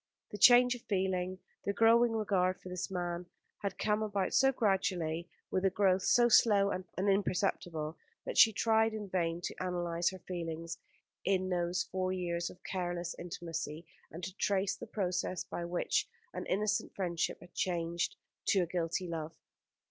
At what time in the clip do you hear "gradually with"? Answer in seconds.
4.51-5.63